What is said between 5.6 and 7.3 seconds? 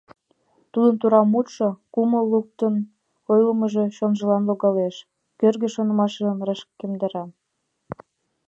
шонымашым рашкемдара.